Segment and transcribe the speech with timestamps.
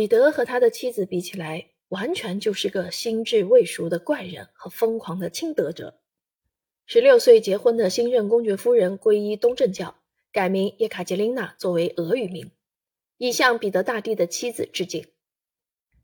[0.00, 6.00] 彼得和他的妻子比起来，完全就是个心智未熟的怪人和疯狂的亲德者。
[6.86, 9.96] 十六岁结婚的新任公爵夫人皈依东正教，
[10.32, 12.50] 改名叶卡捷琳娜作为俄语名，
[13.18, 15.04] 以向彼得大帝的妻子致敬。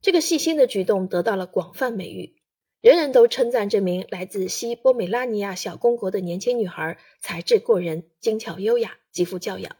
[0.00, 2.36] 这个细心的举动得到了广泛美誉，
[2.80, 9.76] 人人都称赞这名来自西波美拉尼亚小公国的年轻女孩才智过人、精巧优雅、极富教养。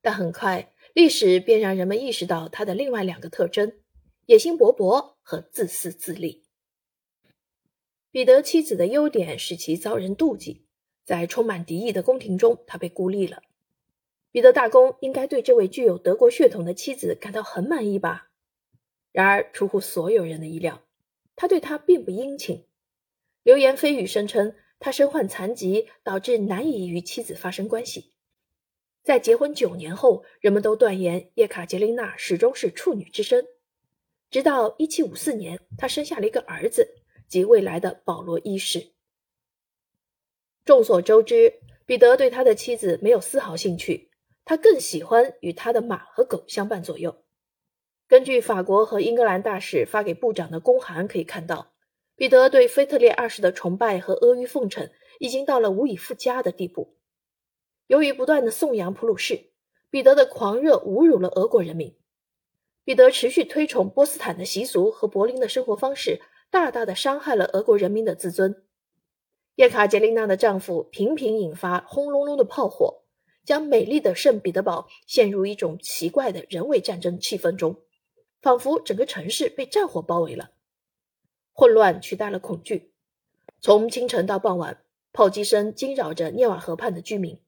[0.00, 3.72] 但很快，历史便让人们意识到他的另外两个特征：
[4.26, 6.44] 野心勃勃和自私自利。
[8.10, 10.66] 彼得妻子的优点使其遭人妒忌，
[11.04, 13.42] 在充满敌意的宫廷中，他被孤立了。
[14.30, 18.30] 彼得大公应该对这位具有德国血统的妻子感到很满意吧？
[19.12, 20.82] 然而，出乎所有人的意料，
[21.36, 22.66] 他对她并不殷勤。
[23.42, 28.12] 流言蜚语声称他身患残疾，导致难以与妻子发生关系。
[29.02, 33.46] 在结婚九年后，人们都断言叶卡捷琳娜始终是处女之身，
[34.30, 36.98] 直到1754年，她生下了一个儿子。
[37.28, 38.88] 及未来的保罗一世。
[40.66, 44.10] 众所周知，彼得对他的妻子没有丝毫兴趣，
[44.44, 47.24] 他更喜欢与他的马和狗相伴左右。
[48.06, 51.72] 根据法国和英格兰大使发给部长的公函可以看到，
[52.16, 56.98] 彼得对腓特烈二世的崇拜和阿谀奉承已经到了无以复加的地步。
[57.92, 59.50] 由于不断的颂扬普鲁士，
[59.90, 61.94] 彼得的狂热侮辱了俄国人民。
[62.84, 66.22] 彼得持续推崇波斯坦的习俗和柏林的生活方式。
[66.48, 68.64] 大大的伤害了俄国人民的自尊。
[69.56, 73.02] 叶卡捷琳娜的丈夫频频引发轰隆隆的炮火，
[73.44, 77.76] 将美丽的圣彼得堡陷入一种奇怪的人为战争气氛中，
[78.40, 80.52] 仿佛整个城市被战火包围了。
[81.52, 82.92] 混乱取代了恐惧，
[83.60, 84.82] 从清晨到傍晚，
[85.12, 87.38] 炮击声惊扰着涅瓦河畔的居民。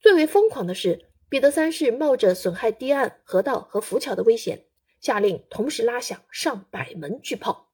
[0.00, 4.64] 最为疯狂的是，彼得三世冒着损害堤岸、河道和浮桥的危险，
[5.00, 7.70] 下令同时拉响上百门巨炮。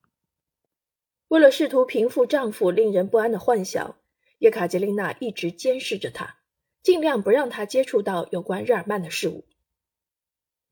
[1.29, 3.97] 为了试图平复丈夫令人不安的幻想，
[4.39, 6.39] 叶卡捷琳娜一直监视着他，
[6.83, 9.45] 尽量不让他接触到有关日耳曼的事物。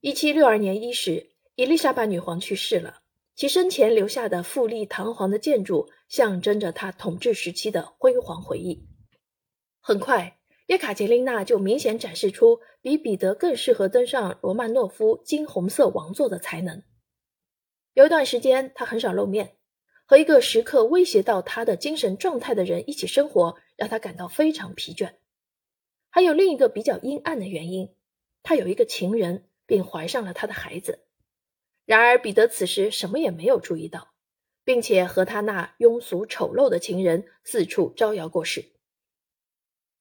[0.01, 3.03] 一七六二年伊始，伊丽莎白女皇去世了，
[3.35, 8.87] 其生前留下的富丽堂皇的建筑象征着她统治时期的辉煌回忆。
[9.81, 16.83] 很快，叶卡捷琳娜就明显展示出比彼得更适合登上罗曼诺夫金红色王座的才能。
[17.95, 19.57] 有一段时间，他很少露面。
[20.05, 25.15] 和一个时刻威胁到他的精神状态的人一起生活，让他感到非常疲倦。
[26.11, 27.95] 还有另一个比较阴暗的原因，
[28.43, 31.07] 他有一个情人，并怀上了他的孩子。
[31.87, 34.13] 然而彼得此时什么也没有注意到，
[34.65, 38.72] 并且和他那庸俗丑陋的情人四处招摇过市。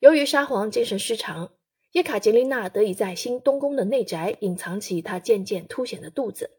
[0.01, 1.53] 由于沙皇精神失常，
[1.91, 6.49] 叶卡捷琳娜得以在新东宫的内宅隐藏起她渐渐凸显的肚子。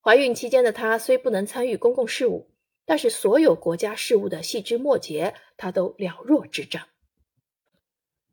[0.00, 2.48] 怀孕期间的她虽不能参与公共事务，
[2.86, 6.88] 但是所有国家事务的细枝末节，她都了若指掌。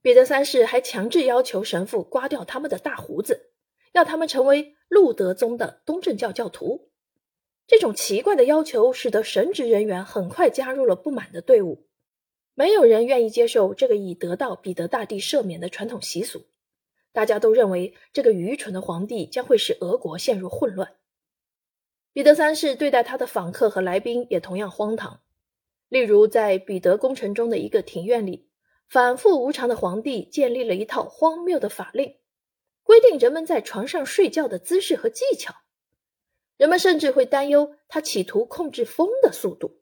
[0.01, 3.51] 彼得三世还强制要求神父刮掉他们的大胡子，
[3.91, 6.89] 要他们成为路德宗的东正教教徒。
[7.67, 11.89] 这种奇怪的要求使得神职人员很快加入了不满的队伍，
[12.55, 16.45] 没有人愿意接受这个已得到彼得大帝赦免的传统习俗。
[17.11, 20.95] 大家都认为这个愚蠢的皇帝将会使俄国陷入混乱。
[22.13, 25.21] 彼得三世对待他的访客和来宾也同样荒唐。
[25.89, 28.49] 例如，在彼得宫城中的一个庭院里，
[28.87, 32.15] 反复无常的皇帝建立了一套荒谬的法令，
[32.83, 35.53] 规定人们在床上睡觉的姿势和技巧。
[36.57, 39.81] 人们甚至会担忧他企图控制风的速度。